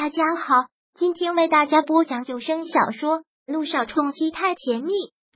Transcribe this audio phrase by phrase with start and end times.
[0.00, 0.54] 大家好，
[0.94, 4.92] 今天为大家播讲有声小说《路上冲击太甜蜜》。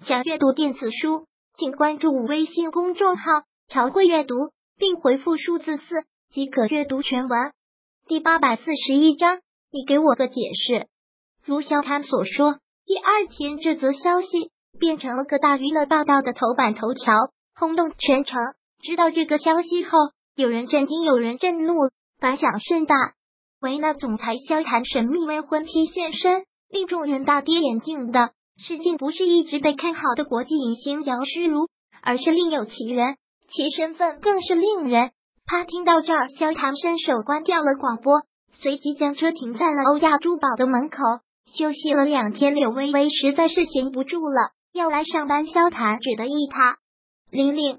[0.06, 3.24] 想阅读电子书，请关注微信公众号
[3.66, 4.36] “朝会阅读”，
[4.78, 7.52] 并回复数字四即可阅读全文。
[8.06, 9.40] 第八百四十一章，
[9.72, 10.86] 你给我个解释。
[11.44, 17.12] 如肖谈所说，第二天这则消息变成了各大娱乐报道的头版头条，
[17.56, 18.38] 轰动全城。
[18.80, 19.98] 知道这个消息后，
[20.36, 21.90] 有人震惊，有人震怒，
[22.20, 22.94] 反响甚大。
[23.62, 31.68] 维纳总裁萧谈神秘未婚妻现身，令众人大跌眼镜的事竟不是一直被看好的国际影星姚诗如，
[32.02, 33.14] 而是另有其人，
[33.52, 35.12] 其身份更是令人。
[35.46, 38.22] 他听到这儿，萧谈伸手关掉了广播，
[38.52, 40.98] 随即将车停在了欧亚珠宝的门口。
[41.56, 45.46] 休息了两天，柳微微实在是闲不住了，要来上班。
[45.46, 46.78] 萧谈只得依他。
[47.30, 47.78] 玲玲，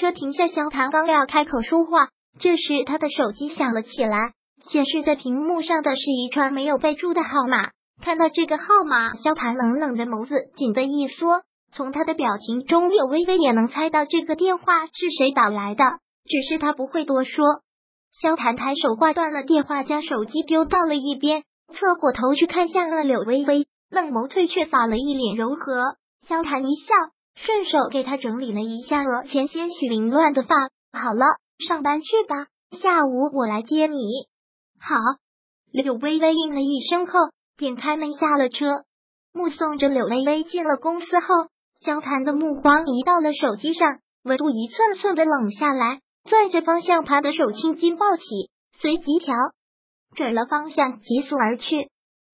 [0.00, 2.08] 车停下，萧谈刚要开口说话，
[2.40, 4.32] 这时他的手机响了起来。
[4.68, 7.70] 显示在屏幕上的是一串没有备注的号码。
[8.02, 11.42] 看到这个号码，萧谭冷冷的眸子紧的一缩。
[11.72, 15.84] 从他的表情中，柳微微也能猜到这个电话是谁打来的，
[16.24, 17.62] 只是他不会多说。
[18.10, 25.96] 萧谭抬手挂断了电话，将手机丢到了一边，侧过头去看向了柳微微，冷眸退却，扫了一脸柔和。
[26.28, 26.94] 萧谭一笑，
[27.36, 30.54] 顺手给他整理了一下额前些许凌乱的发。
[30.92, 31.24] 好了，
[31.66, 33.98] 上班去吧，下午我来接你。
[34.84, 34.96] 好，
[35.70, 37.12] 柳微微应了一声后，
[37.56, 38.82] 便开门下了车。
[39.32, 41.26] 目送着柳微微进了公司后，
[41.80, 48.24] 萧谭的目光移到了手机上，温度一寸寸的冷下来，攥着方向盘的手轻轻抱起，
[48.72, 49.36] 随即调
[50.16, 51.88] 准了方向，急速而去。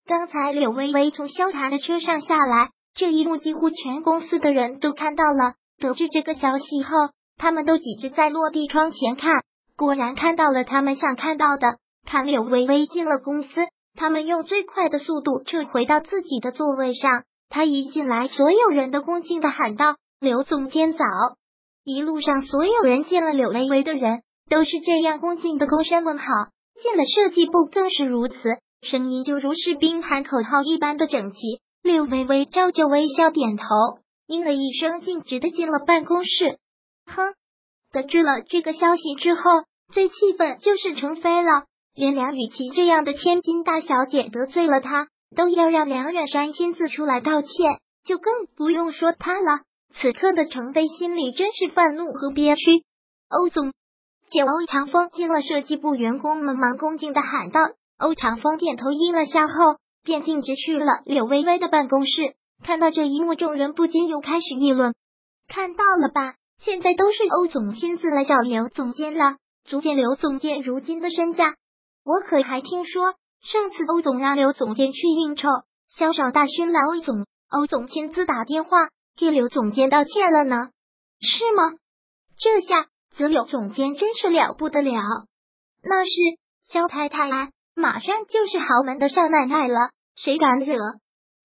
[0.07, 5.53] 刚才柳微微从萧谭的车上下来，这一幕几乎全公司的人都看到了。
[5.79, 6.93] 得知这个消息后，
[7.37, 9.35] 他们都挤着在落地窗前看，
[9.77, 11.77] 果然看到了他们想看到的。
[12.11, 13.48] 看柳微微进了公司，
[13.95, 17.25] 他们用最快的速度撤回到自己的座位上。
[17.50, 21.05] 他一进来，所有人都恭敬的喊道：“刘总监早！”
[21.84, 26.25] 一路上，所有人见了柳微微的人都是这样恭敬的躬身问好。
[26.81, 28.37] 进了设计部更是如此，
[28.81, 31.38] 声音就如士兵喊口号一般的整齐。
[31.83, 33.65] 柳微微照旧微笑点头，
[34.27, 36.59] 应了一声，径直的进了办公室。
[37.04, 37.34] 哼，
[37.93, 39.43] 得知了这个消息之后，
[39.93, 41.65] 最气愤就是程飞了。
[41.98, 47.50] 连梁雨琪这样的千金大小姐得罪了他，都要让梁远山亲自出来道歉，
[48.04, 49.62] 就更不用说他了。
[49.97, 52.84] 此刻的程飞心里真是愤怒和憋屈。
[53.28, 53.72] 欧总，
[54.31, 57.62] 见欧长风进了设计部，员工们忙恭敬的喊道。
[57.98, 59.54] 欧长风点头应了下后，
[60.04, 62.36] 便径直去了柳微微的办公室。
[62.62, 64.94] 看到这一幕，众人不禁又开始议论：
[65.48, 71.56] 看到了吧，现在都是欧总亲自来找刘总监了，足见刘总监如今的身价。
[72.09, 75.47] 我可还听说，上次欧总让刘总监去应酬，
[75.89, 80.71] 萧少大勋来欧总，欧总亲自打电话给刘总监道歉了呢，
[81.21, 81.75] 是吗？
[82.39, 84.91] 这下子柳总监真是了不得了，
[85.83, 86.11] 那是
[86.73, 90.79] 萧太太啊，马上就是豪门的少奶奶了，谁敢惹？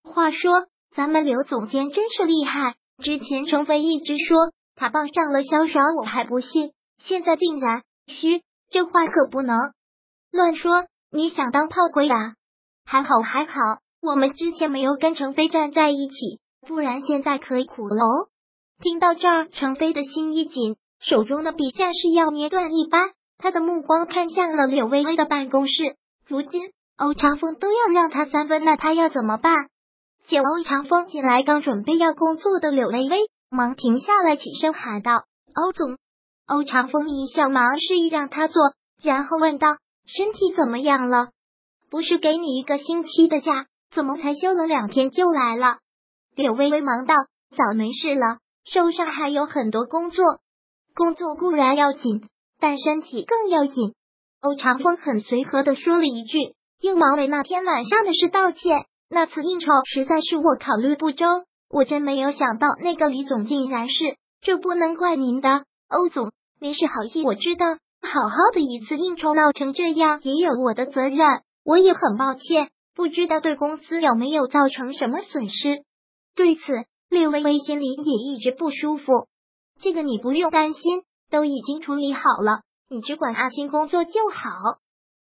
[0.01, 8.41] 话说咱们刘总监真是厉害，之前程飞一直说他傍上了萧少，我还不信，现在竟然嘘，
[8.71, 9.57] 这话可不能。
[10.33, 10.87] 乱说！
[11.11, 12.33] 你想当炮灰啊？
[12.85, 13.53] 还好还好，
[14.01, 18.29] 我们之前没有跟程飞站在一起，不然现在可以苦了哦。
[18.81, 23.11] 听到这儿，程飞的心一紧，手中的笔像是要捏断一般。
[23.37, 25.97] 他的目光看向了柳微微的办公室。
[26.25, 29.67] 如今欧长风都要让他三分，那他要怎么办？
[30.25, 33.19] 见欧长风进来，刚准备要工作的柳微微
[33.51, 35.99] 忙停下来，起身喊道：“欧总。”
[36.49, 38.73] 欧长风一笑，忙示意让他坐，
[39.03, 39.77] 然后问道。
[40.05, 41.29] 身体怎么样了？
[41.89, 45.77] 不是给你一个星期的假，怎么才休了两天就来了？
[46.35, 47.13] 柳微微忙道
[47.55, 50.25] ：“早没事了，手上还有很多工作，
[50.95, 52.27] 工作固然要紧，
[52.59, 53.93] 但身体更要紧。”
[54.41, 58.85] 欧长风很随和的说了一句，又忙为那天晚上的事道歉。
[59.09, 61.25] 那次应酬实在是我考虑不周，
[61.69, 67.65] 我真没有想到那个李总竟然是，这不能怪您的，欧总，您是好意，我知道。
[68.13, 75.83] 好好的一次应酬闹成这样，也有我的责任，我也很抱歉，不知道对公司有没有造成什么损失。
[76.35, 76.61] 对此，
[77.09, 79.11] 略微微心里也一直不舒服。
[79.81, 81.01] 这个你不用担心，
[81.31, 84.51] 都已经处理好了，你只管安心工作就好。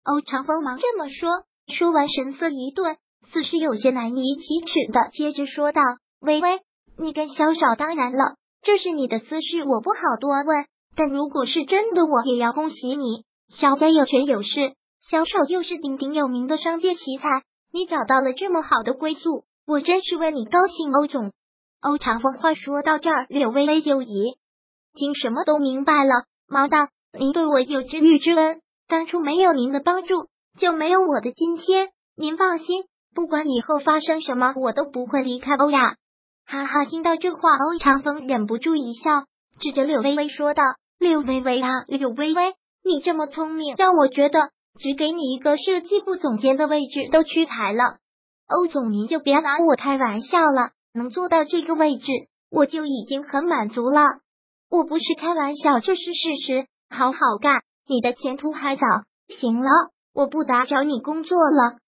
[0.05, 1.31] 欧长风忙这么说，
[1.75, 2.99] 说完神色一顿，
[3.33, 5.81] 似是有些难以启齿的，接着说道
[6.21, 6.61] ：“微微，
[6.99, 13.25] 你跟肖少，当然了，这是你的私事，我不好多问。”但如果是真的，我也要恭喜你。
[13.49, 17.43] 小家有权有势，小丑又是鼎鼎有名的商界奇才，
[17.73, 21.33] 你找到了这么好的归宿，我真是为你高兴，欧总。
[21.81, 24.37] 欧长风话说到这儿，柳微微就已
[24.95, 26.11] 经什么都明白了。
[26.49, 30.29] 毛道，您对我有知遇之恩，当初没有您的帮助，
[30.59, 31.91] 就没有我的今天。
[32.15, 32.85] 您放心，
[33.15, 35.97] 不管以后发生什么，我都不会离开欧亚。
[36.47, 39.25] 哈哈，听到这话，欧长风忍不住一笑，
[39.59, 40.63] 指着柳微微说道
[41.03, 42.55] ：“柳微微啊，柳微微，
[42.85, 47.99] 你这么聪明，让我觉得只给你一个设计部总监的位置都屈才了。
[48.49, 52.05] 欧总，您就别拿我开玩笑了。”能做到这个位置，
[52.51, 54.03] 我就已经很满足了。
[54.71, 56.67] 我不是开玩笑，这是事实。
[56.91, 58.83] 好好干，你的前途还早。
[59.29, 59.71] 行了，
[60.13, 61.79] 我不打扰你工作了。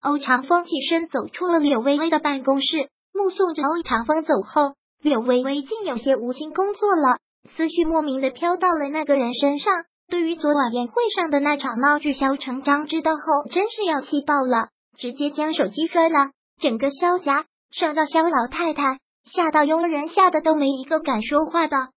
[0.00, 7.18] 欧长风起身走出了柳微微的办公室，目送着欧长风走后，柳微微竟有些无心工作了，
[7.56, 9.84] 思绪莫名的飘到了那个人身上。
[10.06, 14.68] 对于昨晚宴会上的那场闹剧，萧成章知道后真是要气爆了，
[14.98, 16.30] 直接将手机摔了，
[16.60, 17.46] 整个萧家。
[17.70, 21.88] 上到肖老太太，下到佣人，吓得都没一个敢说话的。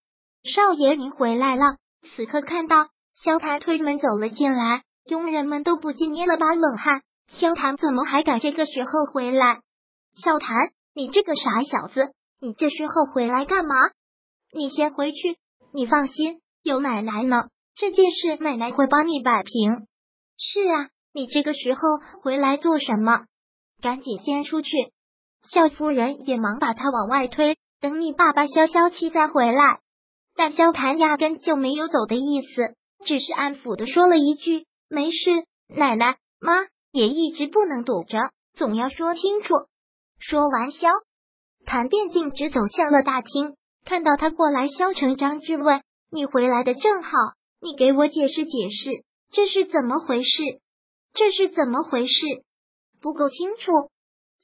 [0.43, 1.75] 少爷，您回来了。
[2.15, 7.01] 此刻看到萧谭推门走了进来，佣人们都不禁捏了把冷汗。
[7.27, 9.59] 萧谭怎么还敢这个时候回来？
[10.23, 10.55] 萧谭，
[10.95, 13.75] 你这个傻小子，你这时候回来干嘛？
[14.53, 15.37] 你先回去，
[15.73, 19.87] 你放心，有奶奶呢，这件事奶奶会帮你摆平。
[20.37, 21.81] 是啊，你这个时候
[22.21, 23.25] 回来做什么？
[23.81, 24.69] 赶紧先出去。
[25.51, 29.79] 肖夫人也忙把他往外推，等你爸爸消消气再回来。
[30.35, 36.53] 但萧谭压根就没有走的意思，只是安抚的说了一句：“没事，奶奶妈
[36.91, 38.17] 也一直不能躲着，
[38.55, 39.53] 总要说清楚。”
[40.19, 40.87] 说完，萧
[41.65, 43.55] 谭便径直走向了大厅。
[43.87, 45.81] 看到他过来，萧成章质问
[46.11, 47.09] ：“你回来的正好，
[47.61, 48.89] 你给我解释解释，
[49.31, 50.59] 这是怎么回事？
[51.13, 52.13] 这是怎么回事？
[52.99, 53.71] 不够清楚。”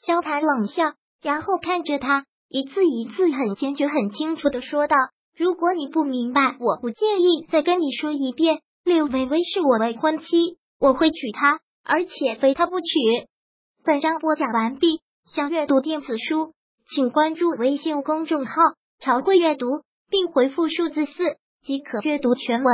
[0.01, 4.95] 萧谭冷笑，然后看着他，一字一字很坚决、很清楚的说道
[5.37, 8.61] ：“如果你不明白，我不介意再跟你说一遍。
[8.85, 13.27] 柳微微是我未婚妻，我会娶她，而且非她不娶。”
[13.83, 15.01] 本章播讲完毕。
[15.25, 16.53] 想阅读电子书，
[16.95, 18.53] 请关注微信公众号
[19.03, 19.67] “朝会阅读”，
[20.09, 21.11] 并回复数字四
[21.61, 22.73] 即可阅读全文。